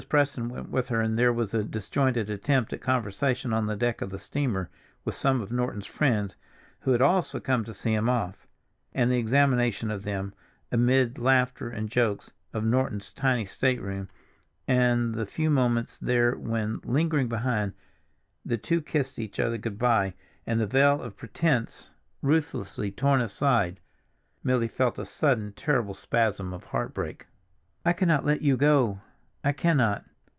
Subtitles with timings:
[0.09, 4.01] Preston went with her, and there was a disjointed attempt at conversation on the deck
[4.01, 4.67] of the steamer
[5.05, 6.35] with some of Norton's friends
[6.81, 8.47] who had also come to see him off,
[8.93, 10.33] and the examination with them,
[10.71, 14.09] amid laughter and jokes, of Norton's tiny stateroom,
[14.67, 17.73] and the few moments there when, lingering behind,
[18.43, 20.15] the two kissed each other good by,
[20.47, 21.91] and, the veil of pretense
[22.23, 23.79] ruthlessly torn aside,
[24.43, 27.27] Milly felt a sudden terrible spasm of heartbreak.
[27.85, 30.05] "I cannot let you go—I cannot!"